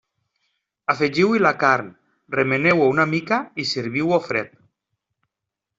Afegiu-hi 0.93 1.41
la 1.47 1.51
carn, 1.65 1.91
remeneu-ho 2.39 2.89
una 2.97 3.07
mica 3.13 3.41
i 3.65 3.71
serviu-ho 3.75 4.21
fred. 4.31 4.59